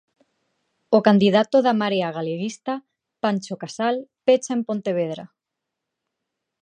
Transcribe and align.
O 0.97 0.99
candidato 1.07 1.57
da 1.65 1.73
Marea 1.81 2.09
Galeguista, 2.17 2.73
Pancho 3.23 3.55
Casal, 3.63 3.95
pecha 4.25 4.51
en 4.57 4.61
Pontevedra. 4.67 5.25